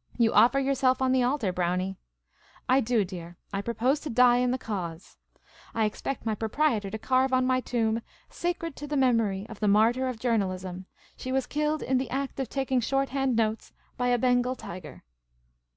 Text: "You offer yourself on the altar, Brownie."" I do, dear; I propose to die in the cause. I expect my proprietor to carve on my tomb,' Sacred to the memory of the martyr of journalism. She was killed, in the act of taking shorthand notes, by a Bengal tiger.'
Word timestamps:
"You 0.18 0.32
offer 0.32 0.58
yourself 0.58 1.00
on 1.00 1.12
the 1.12 1.22
altar, 1.22 1.52
Brownie."" 1.52 1.94
I 2.68 2.80
do, 2.80 3.04
dear; 3.04 3.36
I 3.52 3.62
propose 3.62 4.00
to 4.00 4.10
die 4.10 4.38
in 4.38 4.50
the 4.50 4.58
cause. 4.58 5.18
I 5.72 5.84
expect 5.84 6.26
my 6.26 6.34
proprietor 6.34 6.90
to 6.90 6.98
carve 6.98 7.32
on 7.32 7.46
my 7.46 7.60
tomb,' 7.60 8.02
Sacred 8.42 8.74
to 8.74 8.88
the 8.88 8.96
memory 8.96 9.46
of 9.48 9.60
the 9.60 9.68
martyr 9.68 10.08
of 10.08 10.18
journalism. 10.18 10.86
She 11.16 11.30
was 11.30 11.46
killed, 11.46 11.84
in 11.84 11.98
the 11.98 12.10
act 12.10 12.40
of 12.40 12.48
taking 12.48 12.80
shorthand 12.80 13.36
notes, 13.36 13.72
by 13.96 14.08
a 14.08 14.18
Bengal 14.18 14.56
tiger.' 14.56 15.04